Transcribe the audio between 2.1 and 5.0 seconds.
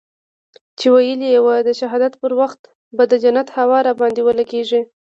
پر وخت به د جنت هوا درباندې ولګېږي.